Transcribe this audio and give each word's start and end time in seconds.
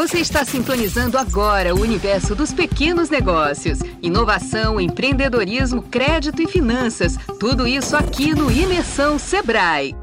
Você 0.00 0.20
está 0.20 0.46
sintonizando 0.46 1.18
agora 1.18 1.74
o 1.74 1.80
universo 1.82 2.34
dos 2.34 2.54
pequenos 2.54 3.10
negócios. 3.10 3.80
Inovação, 4.00 4.80
empreendedorismo, 4.80 5.82
crédito 5.82 6.40
e 6.40 6.46
finanças. 6.46 7.18
Tudo 7.38 7.66
isso 7.66 7.94
aqui 7.94 8.34
no 8.34 8.50
Imersão 8.50 9.18
Sebrae. 9.18 9.94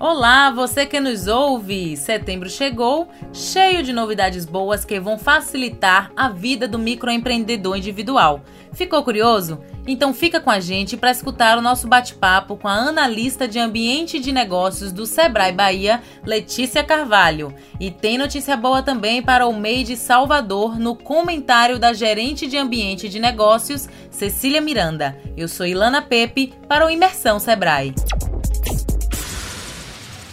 Olá, 0.00 0.50
você 0.50 0.84
que 0.84 0.98
nos 0.98 1.28
ouve! 1.28 1.96
Setembro 1.96 2.50
chegou, 2.50 3.08
cheio 3.32 3.84
de 3.84 3.92
novidades 3.92 4.44
boas 4.44 4.84
que 4.84 4.98
vão 4.98 5.16
facilitar 5.16 6.10
a 6.16 6.28
vida 6.28 6.66
do 6.66 6.76
microempreendedor 6.76 7.76
individual. 7.76 8.42
Ficou 8.72 9.04
curioso? 9.04 9.60
Então 9.86 10.12
fica 10.12 10.40
com 10.40 10.50
a 10.50 10.60
gente 10.60 10.96
para 10.96 11.10
escutar 11.10 11.56
o 11.56 11.62
nosso 11.62 11.88
bate-papo 11.88 12.56
com 12.56 12.68
a 12.68 12.74
analista 12.74 13.48
de 13.48 13.58
ambiente 13.58 14.20
de 14.20 14.30
negócios 14.30 14.92
do 14.92 15.06
Sebrae 15.06 15.52
Bahia, 15.52 16.02
Letícia 16.24 16.84
Carvalho. 16.84 17.54
E 17.78 17.90
tem 17.90 18.18
notícia 18.18 18.56
boa 18.56 18.82
também 18.82 19.22
para 19.22 19.46
o 19.46 19.52
MEI 19.52 19.84
de 19.84 19.96
Salvador 19.96 20.78
no 20.78 20.94
comentário 20.94 21.78
da 21.78 21.92
gerente 21.92 22.46
de 22.46 22.56
ambiente 22.56 23.08
de 23.08 23.18
negócios, 23.18 23.88
Cecília 24.10 24.60
Miranda. 24.60 25.18
Eu 25.36 25.48
sou 25.48 25.66
Ilana 25.66 26.02
Pepe 26.02 26.52
para 26.68 26.86
o 26.86 26.90
Imersão 26.90 27.38
Sebrae. 27.38 27.94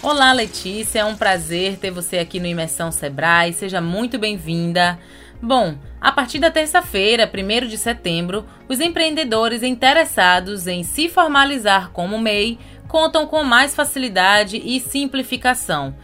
Olá, 0.04 0.32
Letícia, 0.32 1.00
é 1.00 1.06
um 1.06 1.16
prazer 1.16 1.78
ter 1.78 1.92
você 1.92 2.20
aqui 2.20 2.40
no 2.40 2.46
Imersão 2.46 2.92
Sebrae. 2.92 3.52
Seja 3.52 3.82
muito 3.82 4.20
bem-vinda. 4.20 5.00
Bom, 5.42 5.78
a 6.02 6.12
partir 6.12 6.40
da 6.40 6.50
terça-feira, 6.50 7.32
1 7.32 7.68
de 7.68 7.78
setembro, 7.78 8.46
os 8.68 8.80
empreendedores 8.80 9.62
interessados 9.62 10.66
em 10.66 10.84
se 10.84 11.08
formalizar 11.08 11.92
como 11.92 12.20
MEI 12.20 12.58
contam 12.88 13.28
com 13.28 13.44
mais 13.44 13.76
facilidade 13.76 14.58
e 14.58 14.80
simplificação. 14.80 15.96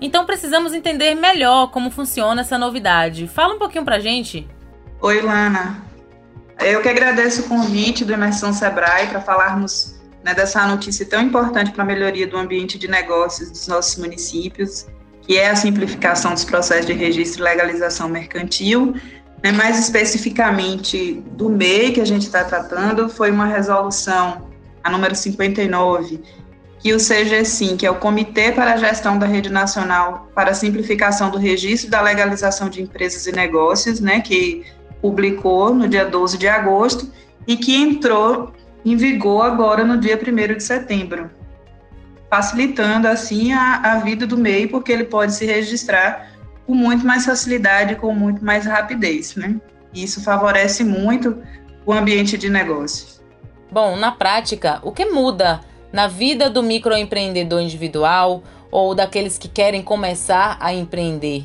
Então 0.00 0.24
precisamos 0.24 0.72
entender 0.72 1.14
melhor 1.14 1.70
como 1.70 1.90
funciona 1.90 2.42
essa 2.42 2.58
novidade. 2.58 3.26
Fala 3.26 3.54
um 3.54 3.58
pouquinho 3.58 3.84
pra 3.84 3.98
gente. 3.98 4.46
Oi, 5.00 5.20
Lana. 5.20 5.82
Eu 6.60 6.80
que 6.80 6.88
agradeço 6.88 7.42
o 7.42 7.48
convite 7.48 8.04
do 8.04 8.12
Imersão 8.12 8.52
Sebrae 8.52 9.08
para 9.08 9.20
falarmos 9.20 9.96
né, 10.24 10.32
dessa 10.32 10.66
notícia 10.66 11.04
tão 11.06 11.20
importante 11.22 11.72
para 11.72 11.82
a 11.82 11.86
melhoria 11.86 12.26
do 12.26 12.36
ambiente 12.36 12.78
de 12.78 12.88
negócios 12.88 13.50
dos 13.50 13.66
nossos 13.66 13.96
municípios 13.96 14.86
que 15.26 15.36
é 15.36 15.50
a 15.50 15.56
simplificação 15.56 16.32
dos 16.32 16.44
processos 16.44 16.86
de 16.86 16.92
registro 16.92 17.42
e 17.42 17.44
legalização 17.44 18.08
mercantil. 18.08 18.94
Né, 19.42 19.52
mais 19.52 19.78
especificamente 19.78 21.22
do 21.32 21.48
MEI 21.50 21.92
que 21.92 22.00
a 22.00 22.04
gente 22.04 22.22
está 22.22 22.42
tratando, 22.42 23.08
foi 23.08 23.30
uma 23.30 23.44
resolução, 23.44 24.48
a 24.82 24.90
número 24.90 25.14
59, 25.14 26.22
que 26.78 26.94
o 26.94 26.96
CGSIM, 26.96 27.76
que 27.76 27.84
é 27.84 27.90
o 27.90 27.96
Comitê 27.96 28.52
para 28.52 28.72
a 28.72 28.76
Gestão 28.76 29.18
da 29.18 29.26
Rede 29.26 29.50
Nacional 29.50 30.30
para 30.34 30.52
a 30.52 30.54
Simplificação 30.54 31.30
do 31.30 31.38
Registro 31.38 31.90
da 31.90 32.00
Legalização 32.00 32.70
de 32.70 32.80
Empresas 32.80 33.26
e 33.26 33.32
Negócios, 33.32 34.00
né, 34.00 34.20
que 34.20 34.64
publicou 35.02 35.74
no 35.74 35.86
dia 35.86 36.04
12 36.04 36.38
de 36.38 36.48
agosto 36.48 37.12
e 37.46 37.56
que 37.56 37.76
entrou 37.76 38.52
em 38.84 38.96
vigor 38.96 39.44
agora 39.44 39.84
no 39.84 39.98
dia 39.98 40.18
1 40.18 40.56
de 40.56 40.62
setembro 40.62 41.30
facilitando 42.30 43.08
assim 43.08 43.52
a, 43.52 43.76
a 43.76 43.98
vida 44.00 44.26
do 44.26 44.36
MEI, 44.36 44.66
porque 44.66 44.92
ele 44.92 45.04
pode 45.04 45.34
se 45.34 45.46
registrar 45.46 46.32
com 46.66 46.74
muito 46.74 47.06
mais 47.06 47.24
facilidade, 47.24 47.94
com 47.96 48.12
muito 48.12 48.44
mais 48.44 48.66
rapidez, 48.66 49.36
né? 49.36 49.56
Isso 49.94 50.22
favorece 50.22 50.84
muito 50.84 51.40
o 51.84 51.92
ambiente 51.92 52.36
de 52.36 52.50
negócios. 52.50 53.22
Bom, 53.70 53.96
na 53.96 54.12
prática, 54.12 54.80
o 54.82 54.90
que 54.90 55.06
muda 55.06 55.60
na 55.92 56.08
vida 56.08 56.50
do 56.50 56.62
microempreendedor 56.62 57.60
individual 57.60 58.42
ou 58.70 58.94
daqueles 58.94 59.38
que 59.38 59.48
querem 59.48 59.82
começar 59.82 60.56
a 60.60 60.72
empreender? 60.72 61.44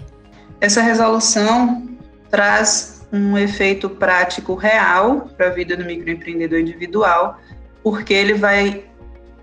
Essa 0.59 0.81
resolução 0.81 1.87
traz 2.29 3.07
um 3.11 3.37
efeito 3.37 3.89
prático 3.89 4.55
real 4.55 5.29
para 5.37 5.47
a 5.47 5.49
vida 5.49 5.75
do 5.75 5.83
microempreendedor 5.83 6.59
individual, 6.59 7.37
porque 7.83 8.13
ele 8.13 8.33
vai 8.33 8.85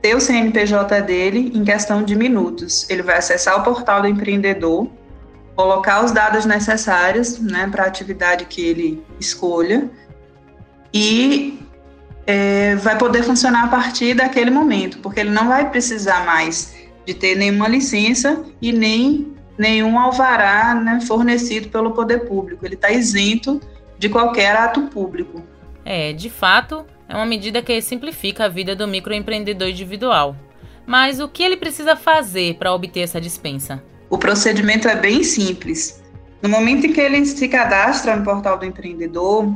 ter 0.00 0.14
o 0.14 0.20
CNPJ 0.20 1.00
dele 1.02 1.52
em 1.54 1.64
questão 1.64 2.02
de 2.02 2.14
minutos. 2.14 2.88
Ele 2.88 3.02
vai 3.02 3.18
acessar 3.18 3.58
o 3.60 3.62
portal 3.62 4.02
do 4.02 4.08
empreendedor, 4.08 4.88
colocar 5.56 6.04
os 6.04 6.12
dados 6.12 6.44
necessários 6.44 7.38
né, 7.38 7.68
para 7.70 7.84
a 7.84 7.86
atividade 7.86 8.44
que 8.44 8.60
ele 8.60 9.04
escolha 9.18 9.90
e 10.94 11.58
é, 12.26 12.76
vai 12.76 12.96
poder 12.96 13.22
funcionar 13.22 13.64
a 13.64 13.68
partir 13.68 14.14
daquele 14.14 14.50
momento, 14.50 14.98
porque 14.98 15.20
ele 15.20 15.30
não 15.30 15.48
vai 15.48 15.70
precisar 15.70 16.24
mais 16.24 16.76
de 17.06 17.14
ter 17.14 17.34
nenhuma 17.36 17.66
licença 17.66 18.44
e 18.60 18.70
nem 18.70 19.34
nenhum 19.58 19.98
alvará 19.98 20.74
né, 20.74 21.00
fornecido 21.00 21.68
pelo 21.68 21.90
poder 21.90 22.28
público. 22.28 22.64
Ele 22.64 22.74
está 22.74 22.90
isento 22.90 23.60
de 23.98 24.08
qualquer 24.08 24.54
ato 24.54 24.82
público. 24.82 25.42
É, 25.84 26.12
de 26.12 26.30
fato, 26.30 26.86
é 27.08 27.14
uma 27.14 27.24
medida 27.24 27.62
que 27.62 27.80
simplifica 27.80 28.44
a 28.44 28.48
vida 28.48 28.76
do 28.76 28.86
microempreendedor 28.86 29.68
individual. 29.68 30.36
Mas 30.86 31.20
o 31.20 31.28
que 31.28 31.42
ele 31.42 31.56
precisa 31.56 31.96
fazer 31.96 32.56
para 32.56 32.72
obter 32.72 33.00
essa 33.00 33.20
dispensa? 33.20 33.82
O 34.10 34.18
procedimento 34.18 34.88
é 34.88 34.94
bem 34.94 35.22
simples. 35.22 36.02
No 36.42 36.48
momento 36.48 36.86
em 36.86 36.92
que 36.92 37.00
ele 37.00 37.24
se 37.24 37.48
cadastra 37.48 38.14
no 38.14 38.24
portal 38.24 38.58
do 38.58 38.64
empreendedor, 38.64 39.54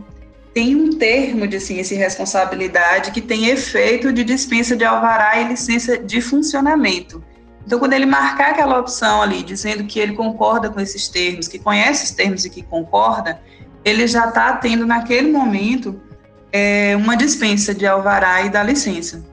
tem 0.55 0.75
um 0.75 0.91
termo 0.99 1.47
de 1.47 1.61
ciência 1.61 1.95
e 1.95 1.99
responsabilidade 1.99 3.11
que 3.11 3.21
tem 3.21 3.47
efeito 3.49 4.13
de 4.13 4.25
dispensa 4.25 4.77
de 4.77 4.85
alvará 4.85 5.41
e 5.41 5.49
licença 5.49 5.97
de 5.99 6.21
funcionamento. 6.21 7.23
Então, 7.65 7.79
quando 7.79 7.93
ele 7.93 8.07
marcar 8.07 8.51
aquela 8.51 8.79
opção 8.79 9.23
ali, 9.23 9.43
dizendo 9.43 9.85
que 9.85 10.01
ele 10.01 10.15
concorda 10.15 10.69
com 10.69 10.81
esses 10.81 11.09
termos, 11.09 11.49
que 11.49 11.59
conhece 11.59 12.05
os 12.05 12.11
termos 12.11 12.45
e 12.45 12.51
que 12.51 12.63
concorda, 12.63 13.41
ele 13.85 14.07
já 14.07 14.29
está 14.29 14.55
tendo 14.57 14.85
naquele 14.85 15.31
momento 15.31 16.01
é, 16.53 16.95
uma 16.97 17.17
dispensa 17.17 17.75
de 17.75 17.87
alvará 17.87 18.43
e 18.43 18.51
da 18.51 18.63
licença. 18.63 19.25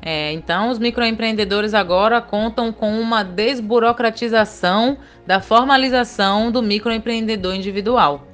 É, 0.00 0.32
então, 0.32 0.70
os 0.70 0.78
microempreendedores 0.78 1.74
agora 1.74 2.20
contam 2.22 2.72
com 2.72 2.98
uma 3.00 3.24
desburocratização 3.24 4.96
da 5.26 5.40
formalização 5.40 6.52
do 6.52 6.62
microempreendedor 6.62 7.54
individual. 7.54 8.26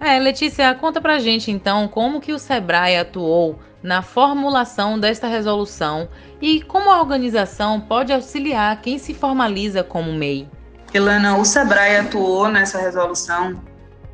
É, 0.00 0.18
Letícia, 0.18 0.72
conta 0.74 1.00
pra 1.00 1.18
gente 1.18 1.50
então 1.50 1.86
como 1.88 2.20
que 2.20 2.32
o 2.32 2.38
Sebrae 2.38 2.96
atuou 2.96 3.58
na 3.82 4.02
formulação 4.02 4.98
desta 4.98 5.26
resolução 5.26 6.08
e 6.40 6.62
como 6.62 6.90
a 6.90 7.00
organização 7.00 7.80
pode 7.80 8.12
auxiliar 8.12 8.80
quem 8.80 8.98
se 8.98 9.12
formaliza 9.12 9.82
como 9.82 10.12
MEI. 10.12 10.48
Elana, 10.94 11.36
o 11.36 11.44
Sebrae 11.44 11.96
atuou 11.96 12.48
nessa 12.48 12.78
resolução 12.78 13.60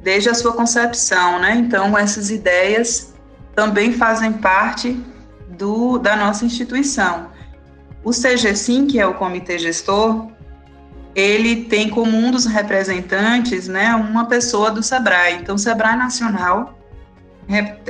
desde 0.03 0.28
a 0.28 0.34
sua 0.34 0.53
concepção, 0.53 1.38
né? 1.38 1.54
Então, 1.54 1.97
essas 1.97 2.31
ideias 2.31 3.16
também 3.56 3.93
fazem 3.93 4.34
parte 4.34 5.03
do, 5.49 5.99
da 5.99 6.15
nossa 6.15 6.44
instituição. 6.44 7.31
O 8.05 8.11
CGSIM, 8.11 8.87
que 8.87 9.00
é 9.00 9.06
o 9.06 9.15
Comitê 9.15 9.59
Gestor, 9.59 10.28
ele 11.15 11.65
tem 11.65 11.89
como 11.89 12.16
um 12.16 12.31
dos 12.31 12.45
representantes 12.45 13.66
né, 13.66 13.95
uma 13.95 14.27
pessoa 14.27 14.71
do 14.71 14.83
SEBRAE. 14.83 15.39
Então, 15.41 15.55
o 15.55 15.59
SEBRAE 15.59 15.97
Nacional 15.97 16.78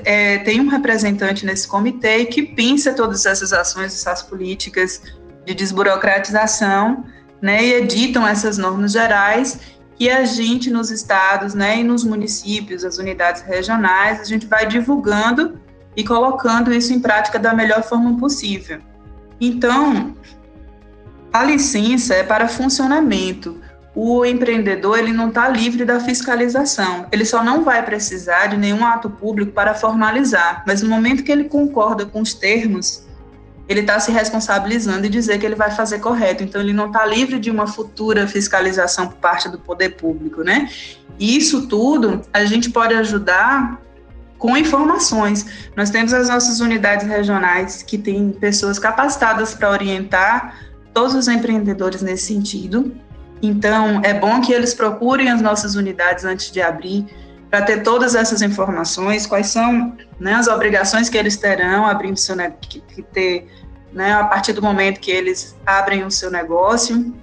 é, 0.05 0.38
tem 0.38 0.60
um 0.60 0.69
representante 0.69 1.44
nesse 1.44 1.66
comitê 1.66 2.25
que 2.26 2.43
pensa 2.43 2.94
todas 2.94 3.26
essas 3.26 3.53
ações, 3.53 3.93
essas 3.93 4.22
políticas 4.22 5.03
de 5.44 5.55
desburocratização, 5.55 7.05
né, 7.43 7.65
e 7.65 7.72
editam 7.75 8.26
essas 8.26 8.56
normas 8.56 8.93
gerais 8.93 9.59
que 9.96 10.10
a 10.10 10.24
gente 10.24 10.70
nos 10.70 10.90
estados, 10.90 11.54
né, 11.54 11.80
e 11.80 11.84
nos 11.84 12.04
municípios, 12.04 12.84
as 12.84 12.98
unidades 12.98 13.42
regionais, 13.42 14.20
a 14.20 14.24
gente 14.24 14.46
vai 14.46 14.66
divulgando 14.66 15.58
e 15.96 16.04
colocando 16.04 16.72
isso 16.72 16.92
em 16.92 17.00
prática 17.00 17.38
da 17.38 17.54
melhor 17.54 17.82
forma 17.82 18.18
possível. 18.18 18.80
Então, 19.40 20.14
a 21.32 21.44
licença 21.44 22.14
é 22.14 22.22
para 22.22 22.48
funcionamento. 22.48 23.60
O 23.94 24.26
empreendedor 24.26 24.98
ele 24.98 25.12
não 25.12 25.28
está 25.28 25.48
livre 25.48 25.84
da 25.84 25.98
fiscalização. 25.98 27.06
Ele 27.10 27.24
só 27.24 27.42
não 27.42 27.64
vai 27.64 27.82
precisar 27.82 28.49
de 28.49 28.58
nenhum 28.58 28.84
ato 28.84 29.08
público 29.08 29.52
para 29.52 29.75
formalizar. 29.75 30.62
Mas 30.66 30.82
no 30.82 30.90
momento 30.90 31.22
que 31.22 31.32
ele 31.32 31.44
concorda 31.44 32.04
com 32.04 32.20
os 32.20 32.34
termos 32.34 33.06
ele 33.68 33.80
está 33.80 33.98
se 33.98 34.12
responsabilizando 34.12 35.06
e 35.06 35.08
dizer 35.08 35.38
que 35.38 35.46
ele 35.46 35.56
vai 35.56 35.70
fazer 35.70 35.98
correto. 35.98 36.42
Então, 36.42 36.60
ele 36.60 36.72
não 36.72 36.86
está 36.86 37.04
livre 37.04 37.38
de 37.38 37.50
uma 37.50 37.66
futura 37.66 38.26
fiscalização 38.26 39.08
por 39.08 39.16
parte 39.16 39.48
do 39.48 39.58
poder 39.58 39.96
público, 39.96 40.42
né? 40.42 40.68
E 41.18 41.36
isso 41.36 41.66
tudo 41.66 42.22
a 42.32 42.44
gente 42.44 42.70
pode 42.70 42.94
ajudar 42.94 43.80
com 44.38 44.56
informações. 44.56 45.46
Nós 45.74 45.90
temos 45.90 46.12
as 46.12 46.28
nossas 46.28 46.60
unidades 46.60 47.06
regionais 47.06 47.82
que 47.82 47.98
têm 47.98 48.30
pessoas 48.30 48.78
capacitadas 48.78 49.54
para 49.54 49.70
orientar 49.70 50.54
todos 50.92 51.14
os 51.14 51.26
empreendedores 51.28 52.02
nesse 52.02 52.26
sentido. 52.26 52.94
Então, 53.42 54.00
é 54.02 54.14
bom 54.14 54.40
que 54.40 54.52
eles 54.52 54.72
procurem 54.74 55.28
as 55.30 55.42
nossas 55.42 55.74
unidades 55.74 56.24
antes 56.24 56.50
de 56.50 56.60
abrir, 56.62 57.06
para 57.50 57.62
ter 57.62 57.82
todas 57.82 58.14
essas 58.14 58.43
informações, 58.43 59.26
quais 59.26 59.48
são 59.48 59.96
né, 60.19 60.34
as 60.34 60.48
obrigações 60.48 61.08
que 61.08 61.16
eles 61.16 61.37
terão 61.37 61.87
abrindo 61.87 62.16
seu 62.16 62.37
que, 62.60 62.81
que 62.81 63.02
ter, 63.02 63.48
né, 63.93 64.12
a 64.12 64.25
partir 64.25 64.52
do 64.52 64.62
momento 64.62 65.00
que 65.00 65.10
eles 65.10 65.56
abrem 65.64 66.04
o 66.04 66.10
seu 66.10 66.31
negócio. 66.31 67.14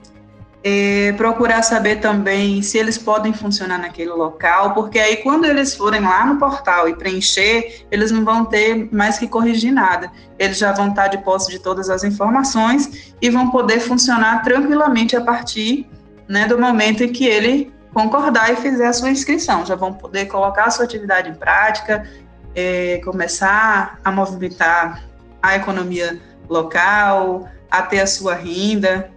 é, 0.65 1.11
procurar 1.17 1.61
saber 1.61 1.97
também 1.97 2.61
se 2.61 2.77
eles 2.77 2.97
podem 2.97 3.33
funcionar 3.33 3.77
naquele 3.77 4.11
local, 4.11 4.73
porque 4.73 4.97
aí 4.97 5.17
quando 5.17 5.43
eles 5.43 5.75
forem 5.75 5.99
lá 5.99 6.25
no 6.25 6.39
portal 6.39 6.87
e 6.87 6.95
preencher, 6.95 7.85
eles 7.91 8.11
não 8.11 8.23
vão 8.23 8.45
ter 8.45 8.87
mais 8.89 9.19
que 9.19 9.27
corrigir 9.27 9.73
nada. 9.73 10.09
Eles 10.39 10.57
já 10.57 10.71
vão 10.71 10.89
estar 10.89 11.09
de 11.09 11.17
posse 11.17 11.51
de 11.51 11.59
todas 11.59 11.89
as 11.89 12.05
informações 12.05 13.13
e 13.21 13.29
vão 13.29 13.51
poder 13.51 13.81
funcionar 13.81 14.41
tranquilamente 14.41 15.17
a 15.17 15.21
partir 15.21 15.85
né, 16.29 16.47
do 16.47 16.57
momento 16.57 17.03
em 17.03 17.11
que 17.11 17.25
ele 17.25 17.73
concordar 17.93 18.51
e 18.51 18.55
fizer 18.55 18.87
a 18.87 18.93
sua 18.93 19.09
inscrição. 19.09 19.65
Já 19.65 19.75
vão 19.75 19.93
poder 19.93 20.25
colocar 20.25 20.65
a 20.65 20.71
sua 20.71 20.85
atividade 20.85 21.29
em 21.29 21.35
prática, 21.35 22.07
é, 22.55 22.99
começar 23.03 23.99
a 24.03 24.11
movimentar 24.11 25.03
a 25.41 25.55
economia 25.55 26.19
local, 26.49 27.47
a 27.69 27.81
ter 27.81 27.99
a 27.99 28.07
sua 28.07 28.35
renda, 28.35 29.11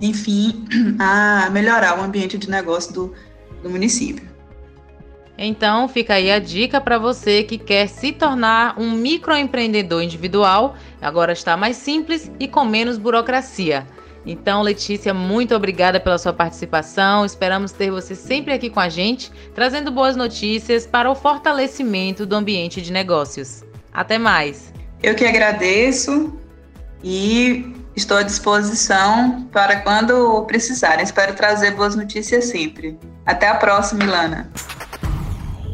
enfim, 0.00 0.66
a 0.98 1.48
melhorar 1.50 1.98
o 1.98 2.02
ambiente 2.02 2.38
de 2.38 2.48
negócio 2.48 2.92
do, 2.92 3.14
do 3.62 3.70
município. 3.70 4.28
Então, 5.40 5.86
fica 5.86 6.14
aí 6.14 6.32
a 6.32 6.40
dica 6.40 6.80
para 6.80 6.98
você 6.98 7.44
que 7.44 7.58
quer 7.58 7.88
se 7.88 8.10
tornar 8.10 8.76
um 8.76 8.90
microempreendedor 8.90 10.02
individual. 10.02 10.74
Agora 11.00 11.32
está 11.32 11.56
mais 11.56 11.76
simples 11.76 12.28
e 12.40 12.48
com 12.48 12.64
menos 12.64 12.98
burocracia. 12.98 13.86
Então, 14.26 14.62
Letícia, 14.62 15.14
muito 15.14 15.54
obrigada 15.54 15.98
pela 15.98 16.18
sua 16.18 16.32
participação. 16.32 17.24
Esperamos 17.24 17.72
ter 17.72 17.90
você 17.90 18.14
sempre 18.14 18.52
aqui 18.52 18.68
com 18.68 18.80
a 18.80 18.88
gente, 18.88 19.32
trazendo 19.54 19.90
boas 19.90 20.16
notícias 20.16 20.86
para 20.86 21.10
o 21.10 21.14
fortalecimento 21.14 22.26
do 22.26 22.36
ambiente 22.36 22.80
de 22.82 22.92
negócios. 22.92 23.64
Até 23.92 24.18
mais. 24.18 24.72
Eu 25.02 25.14
que 25.14 25.24
agradeço 25.24 26.38
e 27.02 27.72
Estou 27.98 28.16
à 28.16 28.22
disposição 28.22 29.48
para 29.50 29.80
quando 29.80 30.44
precisarem. 30.46 31.02
Espero 31.02 31.34
trazer 31.34 31.72
boas 31.72 31.96
notícias 31.96 32.44
sempre. 32.44 32.96
Até 33.26 33.48
a 33.48 33.56
próxima, 33.56 34.04
Ilana. 34.04 34.48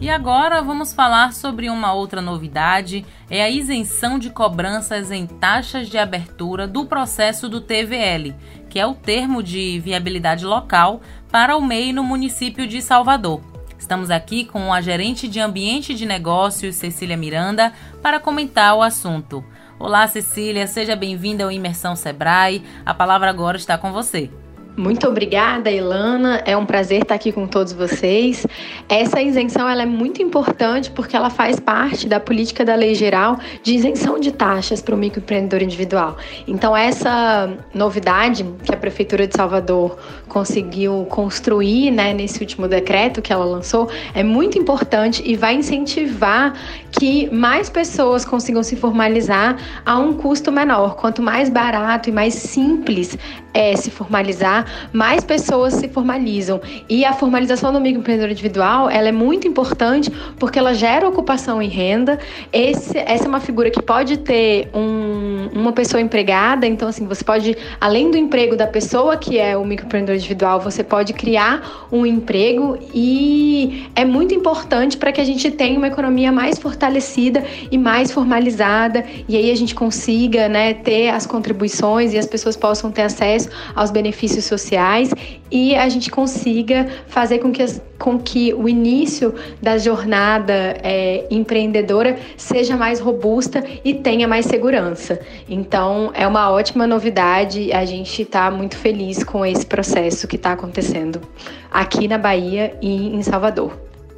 E 0.01 0.11
agora 0.11 0.61
vamos 0.61 0.93
falar 0.93 1.33
sobre 1.33 1.71
uma 1.71 1.93
outra 1.93 2.21
novidade, 2.21 3.07
é 3.31 3.43
a 3.43 3.49
isenção 3.49 4.19
de 4.19 4.29
cobranças 4.29 5.11
em 5.11 5.27
taxas 5.27 5.89
de 5.89 5.97
abertura 5.97 6.67
do 6.67 6.85
processo 6.85 7.49
do 7.49 7.61
TVL, 7.61 8.35
que 8.69 8.79
é 8.79 8.87
o 8.87 8.95
termo 8.95 9.43
de 9.43 9.81
viabilidade 9.81 10.45
local 10.45 11.01
para 11.31 11.57
o 11.57 11.63
MEI 11.63 11.93
no 11.93 12.03
município 12.03 12.67
de 12.67 12.83
Salvador. 12.83 13.41
Estamos 13.79 14.11
aqui 14.11 14.45
com 14.45 14.73
a 14.73 14.81
gerente 14.81 15.29
de 15.29 15.41
ambiente 15.41 15.95
de 15.95 16.05
negócios, 16.05 16.77
Cecília 16.77 17.17
Miranda, 17.17 17.73
para 18.03 18.21
comentar 18.21 18.75
o 18.75 18.83
assunto. 18.83 19.45
Olá, 19.79 20.07
Cecília, 20.07 20.67
seja 20.67 20.95
bem-vinda 20.95 21.45
ao 21.45 21.53
Imersão 21.53 21.97
Sebrae. 21.97 22.63
A 22.85 22.95
palavra 22.95 23.31
agora 23.31 23.57
está 23.57 23.77
com 23.77 23.93
você. 23.93 24.31
Muito 24.77 25.07
obrigada, 25.07 25.71
Ilana. 25.71 26.43
É 26.45 26.57
um 26.57 26.67
prazer 26.67 27.03
estar 27.03 27.15
aqui 27.15 27.31
com 27.31 27.47
todos 27.47 27.73
vocês. 27.73 28.45
Essa 28.89 29.23
isenção 29.23 29.69
ela 29.69 29.83
é 29.83 29.87
muito 29.87 30.21
importante 30.21 30.91
porque 30.91 31.15
ela 31.15 31.31
faz 31.31 31.61
parte 31.61 32.09
da 32.09 32.19
política 32.19 32.65
da 32.65 32.75
Lei 32.75 32.93
Geral 32.97 33.39
de 33.63 33.73
isenção 33.73 34.19
de 34.19 34.33
taxas 34.33 34.83
para 34.83 34.93
o 34.93 34.99
microempreendedor 34.99 35.63
individual. 35.63 36.17
Então, 36.49 36.77
essa 36.77 37.57
novidade 37.73 38.45
que 38.65 38.75
a 38.75 38.77
Prefeitura 38.77 39.29
de 39.29 39.37
Salvador 39.37 39.97
conseguiu 40.29 41.07
construir 41.09 41.93
né, 41.93 42.13
nesse 42.13 42.41
último 42.41 42.67
decreto 42.67 43.23
que 43.23 43.33
ela 43.33 43.45
lançou 43.45 43.89
é 44.13 44.25
muito 44.25 44.59
importante 44.59 45.23
e 45.25 45.37
vai 45.37 45.55
incentivar 45.55 46.53
que 46.91 47.31
mais 47.31 47.71
pessoas 47.71 48.25
consigam 48.25 48.63
se 48.65 48.75
formalizar 48.75 49.57
a 49.87 49.99
um 49.99 50.15
custo 50.15 50.51
menor. 50.51 50.97
Quanto 50.97 51.23
mais 51.23 51.49
barato 51.49 52.09
e 52.09 52.13
mais 52.13 52.35
simples 52.35 53.17
é 53.55 53.77
se 53.77 53.89
formalizar, 53.89 54.64
mais 54.93 55.25
pessoas 55.25 55.75
se 55.75 55.89
formalizam. 55.89 56.61
E 56.89 57.05
a 57.05 57.13
formalização 57.13 57.73
do 57.73 57.81
microempreendedor 57.81 58.31
individual, 58.31 58.91
ela 58.91 59.09
é 59.09 59.13
muito 59.13 59.47
importante 59.47 60.11
porque 60.39 60.59
ela 60.59 60.75
gera 60.75 61.09
ocupação 61.09 61.63
e 61.63 61.69
renda. 61.69 62.19
Esse, 62.53 62.99
essa 62.99 63.25
é 63.25 63.29
uma 63.29 63.41
figura 63.41 63.71
que 63.71 63.83
pode 63.83 64.19
ter 64.19 64.69
um, 64.75 65.49
uma 65.53 65.73
pessoa 65.73 66.01
empregada, 66.01 66.67
então 66.67 66.89
assim, 66.89 67.07
você 67.07 67.25
pode, 67.25 67.57
além 67.81 68.11
do 68.11 68.17
emprego 68.17 68.57
da 68.57 68.67
pessoa 68.67 69.17
que 69.17 69.39
é 69.39 69.57
o 69.57 69.65
microempreendedor 69.65 70.17
individual, 70.17 70.61
você 70.61 70.83
pode 70.83 71.13
criar 71.13 71.87
um 71.91 72.05
emprego 72.05 72.79
e 72.93 73.54
é 73.95 74.05
muito 74.05 74.35
importante 74.35 74.97
para 74.97 75.13
que 75.13 75.21
a 75.21 75.25
gente 75.25 75.51
tenha 75.51 75.79
uma 75.79 75.89
economia 75.89 76.31
mais 76.33 76.59
fortalecida 76.59 77.45
e 77.71 77.79
mais 77.79 78.11
formalizada 78.11 79.05
e 79.29 79.37
aí 79.37 79.51
a 79.51 79.57
gente 79.57 79.75
consiga, 79.75 80.49
né, 80.49 80.75
ter 80.75 81.09
as 81.09 81.27
contribuições 81.27 82.13
e 82.13 82.19
as 82.19 82.27
pessoas 82.27 82.57
possam 82.57 82.91
ter 82.91 83.03
acesso 83.03 83.49
aos 83.75 83.91
benefícios 83.91 84.45
sociais 84.45 85.11
e 85.51 85.75
a 85.77 85.89
gente 85.89 86.11
consiga 86.11 86.89
fazer 87.07 87.39
com 87.39 87.53
que, 87.53 87.63
as, 87.63 87.81
com 87.99 88.19
que 88.19 88.53
o 88.53 88.69
início 88.69 89.35
da 89.63 89.79
jornada 89.79 90.53
é, 90.83 91.27
empreendedora 91.31 92.19
seja 92.37 92.77
mais 92.77 92.99
robusta 92.99 93.63
e 93.85 93.95
tenha 93.95 94.27
mais 94.27 94.47
segurança. 94.47 95.21
Então, 95.49 96.11
é 96.15 96.27
uma 96.27 96.51
ótima 96.51 96.87
novidade, 96.87 97.73
a 97.73 97.85
gente 97.85 98.23
está 98.23 98.51
muito 98.51 98.77
feliz 98.77 99.23
com 99.23 99.47
esse 99.47 99.65
processo 99.65 100.27
que 100.27 100.37
está 100.37 100.53
acontecendo 100.53 101.21
aqui 101.75 102.07
na 102.07 102.17
Bahia 102.17 102.79
e 102.81 103.09
em 103.09 103.21
Salvador. 103.21 103.77